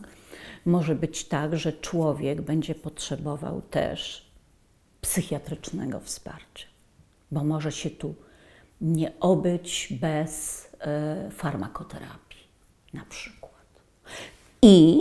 może 0.67 0.95
być 0.95 1.25
tak, 1.25 1.57
że 1.57 1.73
człowiek 1.73 2.41
będzie 2.43 2.75
potrzebował 2.75 3.63
też 3.63 4.31
psychiatrycznego 5.01 6.01
wsparcia, 6.01 6.67
bo 7.31 7.45
może 7.45 7.73
się 7.73 7.91
tu 7.91 8.15
nie 8.81 9.13
obyć 9.21 9.95
bez 10.01 10.65
y, 11.29 11.31
farmakoterapii 11.31 12.41
na 12.95 13.05
przykład. 13.05 13.51
I 14.63 15.01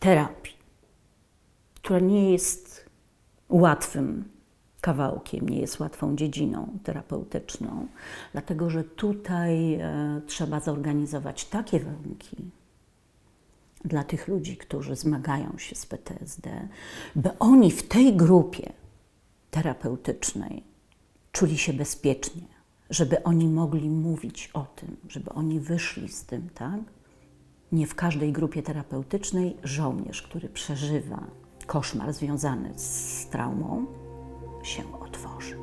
terapii, 0.00 0.56
która 1.74 1.98
nie 1.98 2.32
jest 2.32 2.81
łatwym 3.52 4.24
kawałkiem, 4.80 5.48
nie 5.48 5.60
jest 5.60 5.80
łatwą 5.80 6.16
dziedziną 6.16 6.78
terapeutyczną, 6.82 7.86
dlatego 8.32 8.70
że 8.70 8.84
tutaj 8.84 9.74
e, 9.74 10.20
trzeba 10.26 10.60
zorganizować 10.60 11.44
takie 11.44 11.80
warunki 11.80 12.36
dla 13.84 14.04
tych 14.04 14.28
ludzi, 14.28 14.56
którzy 14.56 14.96
zmagają 14.96 15.58
się 15.58 15.74
z 15.74 15.86
PTSD, 15.86 16.68
by 17.16 17.38
oni 17.38 17.70
w 17.70 17.88
tej 17.88 18.16
grupie 18.16 18.72
terapeutycznej 19.50 20.62
czuli 21.32 21.58
się 21.58 21.72
bezpiecznie, 21.72 22.42
żeby 22.90 23.22
oni 23.22 23.48
mogli 23.48 23.90
mówić 23.90 24.50
o 24.54 24.66
tym, 24.76 24.96
żeby 25.08 25.30
oni 25.30 25.60
wyszli 25.60 26.08
z 26.08 26.24
tym, 26.24 26.48
tak? 26.54 26.80
Nie 27.72 27.86
w 27.86 27.94
każdej 27.94 28.32
grupie 28.32 28.62
terapeutycznej 28.62 29.56
żołnierz, 29.64 30.22
który 30.22 30.48
przeżywa 30.48 31.26
koszmar 31.72 32.12
związany 32.12 32.72
z 32.76 33.26
traumą, 33.26 33.86
się 34.62 34.82
otworzy. 35.00 35.56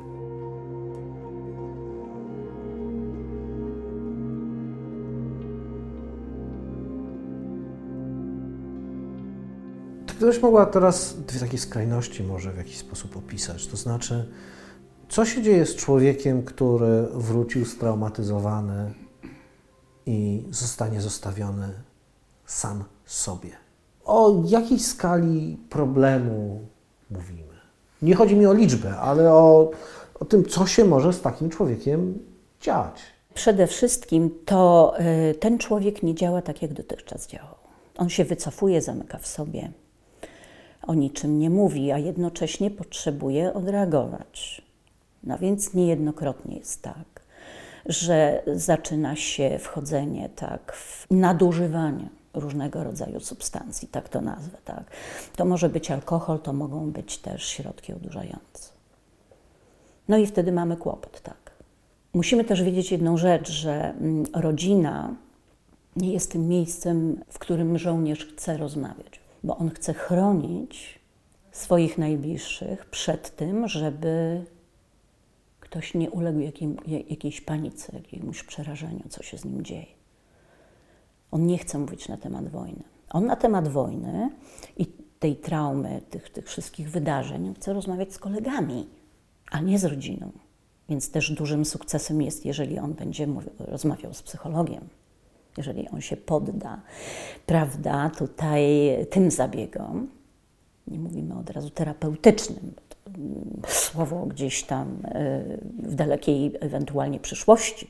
Ty 10.06 10.14
gdybyś 10.14 10.42
mogła 10.42 10.66
teraz 10.66 11.16
dwie 11.26 11.40
takie 11.40 11.58
skrajności 11.58 12.22
może 12.22 12.52
w 12.52 12.56
jakiś 12.56 12.78
sposób 12.78 13.16
opisać, 13.16 13.66
to 13.66 13.76
znaczy, 13.76 14.28
co 15.08 15.24
się 15.24 15.42
dzieje 15.42 15.66
z 15.66 15.76
człowiekiem, 15.76 16.42
który 16.42 17.08
wrócił 17.14 17.64
straumatyzowany 17.64 18.94
i 20.06 20.44
zostanie 20.50 21.00
zostawiony 21.00 21.72
sam 22.46 22.84
sobie? 23.06 23.69
O 24.10 24.42
jakiej 24.46 24.78
skali 24.78 25.56
problemu 25.68 26.60
mówimy? 27.10 27.54
Nie 28.02 28.14
chodzi 28.14 28.36
mi 28.36 28.46
o 28.46 28.52
liczbę, 28.52 28.96
ale 28.96 29.32
o, 29.32 29.70
o 30.20 30.24
tym, 30.24 30.44
co 30.44 30.66
się 30.66 30.84
może 30.84 31.12
z 31.12 31.20
takim 31.20 31.50
człowiekiem 31.50 32.18
dziać. 32.60 33.00
Przede 33.34 33.66
wszystkim 33.66 34.30
to 34.44 34.94
y, 35.30 35.34
ten 35.34 35.58
człowiek 35.58 36.02
nie 36.02 36.14
działa 36.14 36.42
tak, 36.42 36.62
jak 36.62 36.72
dotychczas 36.72 37.26
działał. 37.26 37.54
On 37.96 38.08
się 38.08 38.24
wycofuje, 38.24 38.82
zamyka 38.82 39.18
w 39.18 39.26
sobie, 39.26 39.70
o 40.82 40.94
niczym 40.94 41.38
nie 41.38 41.50
mówi, 41.50 41.92
a 41.92 41.98
jednocześnie 41.98 42.70
potrzebuje 42.70 43.54
odreagować. 43.54 44.62
No 45.24 45.38
więc 45.38 45.74
niejednokrotnie 45.74 46.56
jest 46.56 46.82
tak, 46.82 47.22
że 47.86 48.42
zaczyna 48.54 49.16
się 49.16 49.58
wchodzenie 49.58 50.28
tak 50.36 50.72
w 50.72 51.06
nadużywanie 51.10 52.19
różnego 52.34 52.84
rodzaju 52.84 53.20
substancji, 53.20 53.88
tak 53.88 54.08
to 54.08 54.20
nazwę. 54.20 54.58
Tak. 54.64 54.84
To 55.36 55.44
może 55.44 55.68
być 55.68 55.90
alkohol, 55.90 56.38
to 56.38 56.52
mogą 56.52 56.90
być 56.90 57.18
też 57.18 57.46
środki 57.46 57.92
odurzające. 57.92 58.70
No 60.08 60.18
i 60.18 60.26
wtedy 60.26 60.52
mamy 60.52 60.76
kłopot, 60.76 61.20
tak. 61.20 61.50
Musimy 62.14 62.44
też 62.44 62.62
wiedzieć 62.62 62.92
jedną 62.92 63.16
rzecz, 63.16 63.50
że 63.50 63.90
mm, 63.90 64.24
rodzina 64.34 65.14
nie 65.96 66.12
jest 66.12 66.32
tym 66.32 66.48
miejscem, 66.48 67.20
w 67.28 67.38
którym 67.38 67.78
żołnierz 67.78 68.26
chce 68.26 68.56
rozmawiać, 68.56 69.20
bo 69.44 69.56
on 69.56 69.70
chce 69.70 69.94
chronić 69.94 71.00
swoich 71.52 71.98
najbliższych 71.98 72.86
przed 72.86 73.36
tym, 73.36 73.68
żeby 73.68 74.44
ktoś 75.60 75.94
nie 75.94 76.10
uległ 76.10 76.38
jakim, 76.38 76.76
jakiejś 76.86 77.40
panice, 77.40 77.96
jakiemuś 77.96 78.42
przerażeniu, 78.42 79.02
co 79.08 79.22
się 79.22 79.38
z 79.38 79.44
nim 79.44 79.64
dzieje. 79.64 79.99
On 81.30 81.46
nie 81.46 81.58
chce 81.58 81.78
mówić 81.78 82.08
na 82.08 82.16
temat 82.16 82.48
wojny. 82.48 82.82
On 83.10 83.26
na 83.26 83.36
temat 83.36 83.68
wojny 83.68 84.30
i 84.78 84.86
tej 85.18 85.36
traumy, 85.36 86.02
tych, 86.10 86.30
tych 86.30 86.46
wszystkich 86.46 86.90
wydarzeń 86.90 87.54
chce 87.54 87.72
rozmawiać 87.72 88.12
z 88.12 88.18
kolegami, 88.18 88.88
a 89.50 89.60
nie 89.60 89.78
z 89.78 89.84
rodziną. 89.84 90.30
Więc 90.88 91.10
też 91.10 91.30
dużym 91.30 91.64
sukcesem 91.64 92.22
jest, 92.22 92.46
jeżeli 92.46 92.78
on 92.78 92.92
będzie 92.92 93.26
mówił, 93.26 93.50
rozmawiał 93.58 94.14
z 94.14 94.22
psychologiem, 94.22 94.88
jeżeli 95.56 95.88
on 95.88 96.00
się 96.00 96.16
podda, 96.16 96.80
prawda, 97.46 98.10
tutaj 98.18 98.62
tym 99.10 99.30
zabiegom. 99.30 100.08
Nie 100.86 100.98
mówimy 100.98 101.38
od 101.38 101.50
razu 101.50 101.70
terapeutycznym, 101.70 102.74
słowo 103.68 104.26
gdzieś 104.26 104.62
tam 104.62 105.02
e, 105.04 105.42
w 105.82 105.94
dalekiej 105.94 106.52
ewentualnie 106.60 107.20
przyszłości 107.20 107.88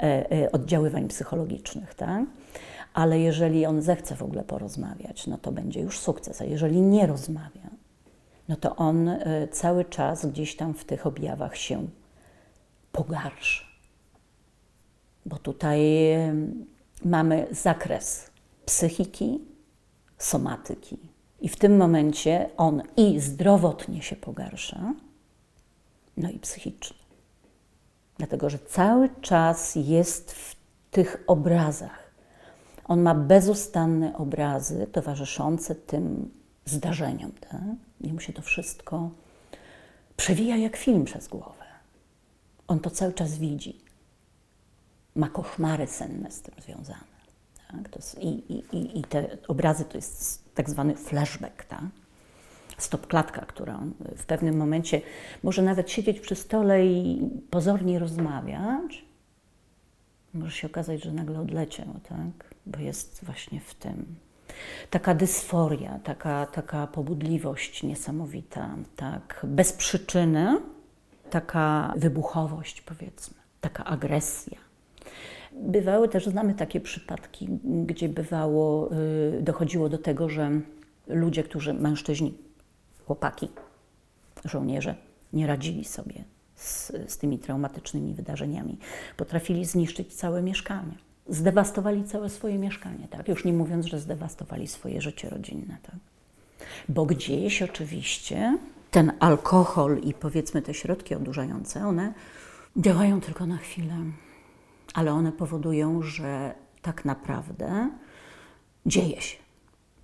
e, 0.00 0.30
e, 0.32 0.52
oddziaływań 0.52 1.08
psychologicznych, 1.08 1.94
tak? 1.94 2.24
Ale 2.94 3.20
jeżeli 3.20 3.66
on 3.66 3.82
zechce 3.82 4.16
w 4.16 4.22
ogóle 4.22 4.42
porozmawiać, 4.44 5.26
no 5.26 5.38
to 5.38 5.52
będzie 5.52 5.80
już 5.80 5.98
sukces, 5.98 6.40
a 6.40 6.44
jeżeli 6.44 6.80
nie 6.80 7.06
rozmawia, 7.06 7.70
no 8.48 8.56
to 8.56 8.76
on 8.76 9.10
cały 9.50 9.84
czas 9.84 10.26
gdzieś 10.26 10.56
tam 10.56 10.74
w 10.74 10.84
tych 10.84 11.06
objawach 11.06 11.56
się 11.56 11.86
pogarsza. 12.92 13.64
Bo 15.26 15.38
tutaj 15.38 15.80
mamy 17.04 17.46
zakres 17.50 18.30
psychiki, 18.66 19.40
somatyki, 20.18 20.98
i 21.40 21.48
w 21.48 21.56
tym 21.56 21.76
momencie 21.76 22.50
on 22.56 22.82
i 22.96 23.20
zdrowotnie 23.20 24.02
się 24.02 24.16
pogarsza, 24.16 24.94
no 26.16 26.30
i 26.30 26.38
psychicznie. 26.38 26.96
Dlatego, 28.18 28.50
że 28.50 28.58
cały 28.58 29.08
czas 29.20 29.74
jest 29.76 30.32
w 30.32 30.56
tych 30.90 31.24
obrazach. 31.26 32.01
On 32.84 33.02
ma 33.02 33.14
bezustanne 33.14 34.16
obrazy 34.16 34.86
towarzyszące 34.92 35.74
tym 35.74 36.30
zdarzeniom. 36.64 37.32
Tak? 37.32 37.60
Mu 38.12 38.20
się 38.20 38.32
to 38.32 38.42
wszystko 38.42 39.10
przewija 40.16 40.56
jak 40.56 40.76
film 40.76 41.04
przez 41.04 41.28
głowę. 41.28 41.64
On 42.68 42.80
to 42.80 42.90
cały 42.90 43.12
czas 43.12 43.38
widzi. 43.38 43.80
Ma 45.14 45.28
koszmary 45.28 45.86
senne 45.86 46.30
z 46.30 46.42
tym 46.42 46.54
związane. 46.64 47.12
Tak? 47.68 47.96
Jest, 47.96 48.18
i, 48.22 48.28
i, 48.76 48.98
I 48.98 49.04
te 49.04 49.38
obrazy 49.48 49.84
to 49.84 49.98
jest 49.98 50.44
tak 50.54 50.70
zwany 50.70 50.96
flashback, 50.96 51.64
tak? 51.64 51.84
stopklatka, 52.78 53.46
która 53.46 53.80
w 54.16 54.26
pewnym 54.26 54.56
momencie 54.56 55.00
może 55.42 55.62
nawet 55.62 55.90
siedzieć 55.90 56.20
przy 56.20 56.34
stole 56.34 56.86
i 56.86 57.30
pozornie 57.50 57.98
rozmawiać. 57.98 59.04
Może 60.34 60.56
się 60.56 60.66
okazać, 60.66 61.02
że 61.02 61.12
nagle 61.12 61.40
odleciał, 61.40 61.86
tak? 62.08 62.54
bo 62.66 62.78
jest 62.78 63.24
właśnie 63.24 63.60
w 63.60 63.74
tym. 63.74 64.14
Taka 64.90 65.14
dysforia, 65.14 65.98
taka, 65.98 66.46
taka 66.46 66.86
pobudliwość 66.86 67.82
niesamowita, 67.82 68.76
tak, 68.96 69.46
bez 69.48 69.72
przyczyny, 69.72 70.60
taka 71.30 71.94
wybuchowość, 71.96 72.80
powiedzmy, 72.80 73.34
taka 73.60 73.84
agresja. 73.84 74.58
Bywały 75.52 76.08
też, 76.08 76.26
znamy 76.26 76.54
takie 76.54 76.80
przypadki, 76.80 77.48
gdzie 77.86 78.08
bywało, 78.08 78.90
y, 79.38 79.42
dochodziło 79.42 79.88
do 79.88 79.98
tego, 79.98 80.28
że 80.28 80.50
ludzie, 81.06 81.42
którzy, 81.42 81.74
mężczyźni, 81.74 82.34
chłopaki, 83.06 83.48
żołnierze, 84.44 84.94
nie 85.32 85.46
radzili 85.46 85.84
sobie 85.84 86.24
z, 86.62 86.92
z 87.06 87.18
tymi 87.18 87.38
traumatycznymi 87.38 88.14
wydarzeniami. 88.14 88.78
Potrafili 89.16 89.64
zniszczyć 89.64 90.14
całe 90.14 90.42
mieszkanie. 90.42 90.92
Zdewastowali 91.28 92.04
całe 92.04 92.30
swoje 92.30 92.58
mieszkanie, 92.58 93.08
tak? 93.10 93.28
Już 93.28 93.44
nie 93.44 93.52
mówiąc, 93.52 93.86
że 93.86 94.00
zdewastowali 94.00 94.68
swoje 94.68 95.00
życie 95.00 95.30
rodzinne, 95.30 95.76
tak? 95.82 95.96
Bo 96.88 97.06
gdzieś 97.06 97.62
oczywiście 97.62 98.58
ten 98.90 99.12
alkohol 99.20 99.98
i 99.98 100.14
powiedzmy 100.14 100.62
te 100.62 100.74
środki 100.74 101.14
odurzające, 101.14 101.86
one 101.86 102.12
działają 102.76 103.20
tylko 103.20 103.46
na 103.46 103.56
chwilę 103.56 103.94
ale 104.94 105.12
one 105.12 105.32
powodują, 105.32 106.02
że 106.02 106.54
tak 106.82 107.04
naprawdę 107.04 107.90
dzieje 108.86 109.20
się 109.20 109.38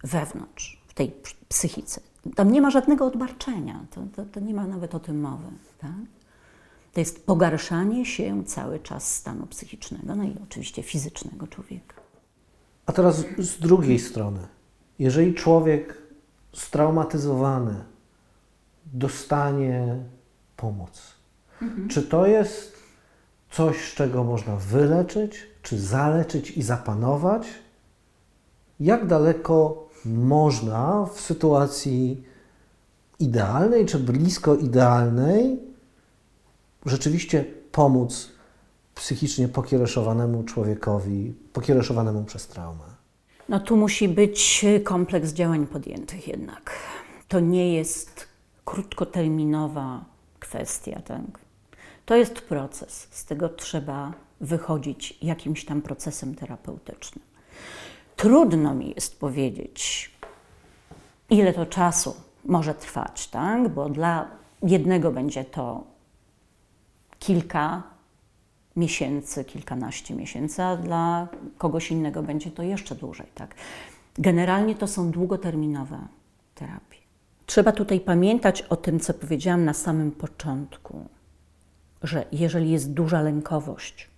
wewnątrz, 0.04 0.82
w 0.88 0.94
tej 0.94 1.12
psychice 1.48 2.00
Tam 2.36 2.52
nie 2.52 2.62
ma 2.62 2.70
żadnego 2.70 3.06
odbarczenia, 3.06 3.84
to, 3.90 4.00
to, 4.16 4.24
to 4.24 4.40
nie 4.40 4.54
ma 4.54 4.66
nawet 4.66 4.94
o 4.94 5.00
tym 5.00 5.20
mowy. 5.20 5.46
Tak? 5.78 5.90
To 6.98 7.00
jest 7.00 7.26
pogarszanie 7.26 8.06
się 8.06 8.44
cały 8.44 8.78
czas 8.78 9.14
stanu 9.14 9.46
psychicznego, 9.46 10.14
no 10.14 10.24
i 10.24 10.34
oczywiście 10.44 10.82
fizycznego 10.82 11.46
człowieka. 11.46 11.96
A 12.86 12.92
teraz 12.92 13.24
z 13.38 13.58
drugiej 13.58 13.98
strony, 13.98 14.40
jeżeli 14.98 15.34
człowiek 15.34 16.02
straumatyzowany 16.54 17.74
dostanie 18.86 19.96
pomoc, 20.56 21.14
mhm. 21.62 21.88
czy 21.88 22.02
to 22.02 22.26
jest 22.26 22.76
coś, 23.50 23.76
z 23.92 23.94
czego 23.94 24.24
można 24.24 24.56
wyleczyć, 24.56 25.46
czy 25.62 25.78
zaleczyć 25.78 26.50
i 26.50 26.62
zapanować? 26.62 27.46
Jak 28.80 29.06
daleko 29.06 29.88
można 30.04 31.06
w 31.14 31.20
sytuacji 31.20 32.24
idealnej 33.18 33.86
czy 33.86 33.98
blisko 33.98 34.54
idealnej 34.54 35.67
rzeczywiście 36.86 37.44
pomóc 37.72 38.30
psychicznie 38.94 39.48
pokiereszowanemu 39.48 40.42
człowiekowi, 40.44 41.34
pokiereszowanemu 41.52 42.24
przez 42.24 42.46
traumę? 42.46 42.84
No 43.48 43.60
tu 43.60 43.76
musi 43.76 44.08
być 44.08 44.64
kompleks 44.84 45.32
działań 45.32 45.66
podjętych 45.66 46.28
jednak. 46.28 46.72
To 47.28 47.40
nie 47.40 47.74
jest 47.74 48.28
krótkoterminowa 48.64 50.04
kwestia, 50.38 51.00
tak? 51.00 51.20
To 52.06 52.16
jest 52.16 52.40
proces. 52.40 53.08
Z 53.10 53.24
tego 53.24 53.48
trzeba 53.48 54.12
wychodzić 54.40 55.18
jakimś 55.22 55.64
tam 55.64 55.82
procesem 55.82 56.34
terapeutycznym. 56.34 57.24
Trudno 58.16 58.74
mi 58.74 58.92
jest 58.94 59.20
powiedzieć, 59.20 60.10
ile 61.30 61.52
to 61.52 61.66
czasu 61.66 62.16
może 62.44 62.74
trwać, 62.74 63.28
tak? 63.28 63.68
Bo 63.68 63.88
dla 63.88 64.28
jednego 64.62 65.12
będzie 65.12 65.44
to 65.44 65.84
kilka 67.18 67.82
miesięcy, 68.76 69.44
kilkanaście 69.44 70.14
miesięcy, 70.14 70.62
a 70.62 70.76
dla 70.76 71.28
kogoś 71.58 71.90
innego 71.90 72.22
będzie 72.22 72.50
to 72.50 72.62
jeszcze 72.62 72.94
dłużej. 72.94 73.26
Tak? 73.34 73.54
Generalnie 74.18 74.74
to 74.74 74.86
są 74.86 75.10
długoterminowe 75.10 75.98
terapie. 76.54 76.98
Trzeba 77.46 77.72
tutaj 77.72 78.00
pamiętać 78.00 78.62
o 78.62 78.76
tym, 78.76 79.00
co 79.00 79.14
powiedziałam 79.14 79.64
na 79.64 79.74
samym 79.74 80.12
początku, 80.12 81.08
że 82.02 82.24
jeżeli 82.32 82.70
jest 82.70 82.92
duża 82.92 83.22
lękowość, 83.22 84.10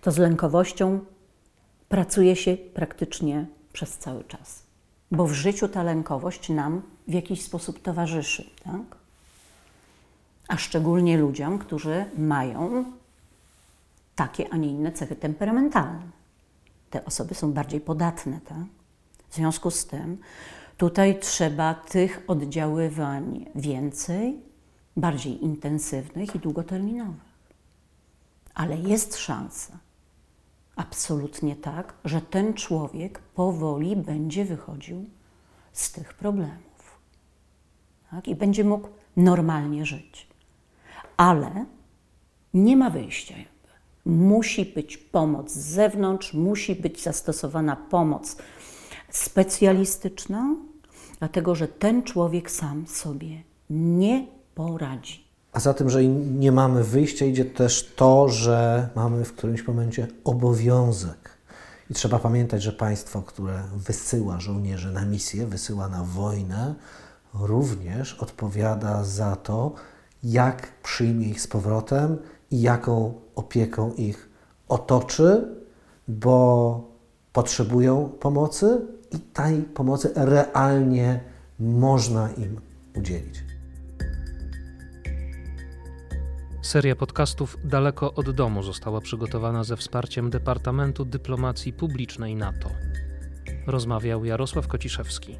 to 0.00 0.12
z 0.12 0.18
lękowością 0.18 1.00
pracuje 1.88 2.36
się 2.36 2.56
praktycznie 2.56 3.46
przez 3.72 3.98
cały 3.98 4.24
czas. 4.24 4.62
Bo 5.10 5.26
w 5.26 5.32
życiu 5.32 5.68
ta 5.68 5.82
lękowość 5.82 6.48
nam 6.48 6.82
w 7.08 7.12
jakiś 7.12 7.42
sposób 7.42 7.82
towarzyszy. 7.82 8.50
Tak? 8.64 9.01
A 10.48 10.56
szczególnie 10.56 11.18
ludziom, 11.18 11.58
którzy 11.58 12.04
mają 12.18 12.84
takie, 14.14 14.52
a 14.52 14.56
nie 14.56 14.68
inne 14.68 14.92
cechy 14.92 15.16
temperamentalne. 15.16 16.02
Te 16.90 17.04
osoby 17.04 17.34
są 17.34 17.52
bardziej 17.52 17.80
podatne, 17.80 18.40
tak? 18.40 18.64
W 19.28 19.34
związku 19.34 19.70
z 19.70 19.86
tym 19.86 20.18
tutaj 20.76 21.20
trzeba 21.20 21.74
tych 21.74 22.22
oddziaływań 22.26 23.46
więcej, 23.54 24.40
bardziej 24.96 25.44
intensywnych 25.44 26.34
i 26.34 26.38
długoterminowych. 26.38 27.32
Ale 28.54 28.76
jest 28.76 29.16
szansa, 29.16 29.78
absolutnie 30.76 31.56
tak, 31.56 31.94
że 32.04 32.20
ten 32.20 32.54
człowiek 32.54 33.18
powoli 33.18 33.96
będzie 33.96 34.44
wychodził 34.44 35.04
z 35.72 35.92
tych 35.92 36.14
problemów 36.14 36.98
tak? 38.10 38.28
i 38.28 38.34
będzie 38.36 38.64
mógł 38.64 38.88
normalnie 39.16 39.86
żyć 39.86 40.31
ale 41.22 41.66
nie 42.54 42.76
ma 42.76 42.90
wyjścia. 42.90 43.34
Musi 44.04 44.64
być 44.64 44.96
pomoc 44.96 45.52
z 45.52 45.58
zewnątrz, 45.58 46.34
musi 46.34 46.74
być 46.74 47.02
zastosowana 47.02 47.76
pomoc 47.76 48.36
specjalistyczna, 49.10 50.56
dlatego 51.18 51.54
że 51.54 51.68
ten 51.68 52.02
człowiek 52.02 52.50
sam 52.50 52.86
sobie 52.86 53.42
nie 53.70 54.26
poradzi. 54.54 55.24
A 55.52 55.60
za 55.60 55.74
tym, 55.74 55.90
że 55.90 56.04
nie 56.04 56.52
mamy 56.52 56.84
wyjścia, 56.84 57.24
idzie 57.24 57.44
też 57.44 57.92
to, 57.96 58.28
że 58.28 58.88
mamy 58.94 59.24
w 59.24 59.32
którymś 59.32 59.66
momencie 59.66 60.08
obowiązek. 60.24 61.30
I 61.90 61.94
trzeba 61.94 62.18
pamiętać, 62.18 62.62
że 62.62 62.72
państwo, 62.72 63.22
które 63.22 63.62
wysyła 63.76 64.40
żołnierzy 64.40 64.92
na 64.92 65.04
misję, 65.04 65.46
wysyła 65.46 65.88
na 65.88 66.04
wojnę, 66.04 66.74
również 67.34 68.14
odpowiada 68.14 69.04
za 69.04 69.36
to, 69.36 69.74
jak 70.22 70.82
przyjmie 70.82 71.28
ich 71.28 71.40
z 71.40 71.46
powrotem 71.46 72.18
i 72.50 72.60
jaką 72.60 73.14
opieką 73.34 73.92
ich 73.92 74.28
otoczy, 74.68 75.48
bo 76.08 76.92
potrzebują 77.32 78.08
pomocy 78.20 78.80
i 79.10 79.18
tej 79.18 79.62
pomocy 79.62 80.12
realnie 80.16 81.20
można 81.58 82.30
im 82.30 82.60
udzielić. 82.96 83.44
Seria 86.62 86.96
podcastów 86.96 87.56
Daleko 87.64 88.14
od 88.14 88.30
domu 88.30 88.62
została 88.62 89.00
przygotowana 89.00 89.64
ze 89.64 89.76
wsparciem 89.76 90.30
Departamentu 90.30 91.04
Dyplomacji 91.04 91.72
Publicznej 91.72 92.36
NATO. 92.36 92.70
Rozmawiał 93.66 94.24
Jarosław 94.24 94.68
Kociszewski. 94.68 95.38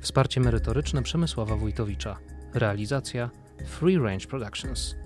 Wsparcie 0.00 0.40
merytoryczne 0.40 1.02
Przemysława 1.02 1.56
Wójtowicza. 1.56 2.16
Realizacja 2.54 3.30
Free 3.66 3.96
Range 3.96 4.28
Productions. 4.28 4.96